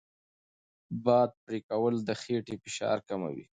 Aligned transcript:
باد 1.05 1.31
پرې 1.43 1.59
کول 1.69 1.95
د 2.07 2.09
خېټې 2.21 2.55
فشار 2.63 2.97
کموي. 3.09 3.45